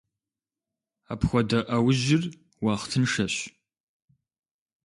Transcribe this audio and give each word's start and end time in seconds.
Апхуэдэ 1.13 1.59
Ӏэужьыр 1.67 2.23
уахътыншэщ. 2.63 3.35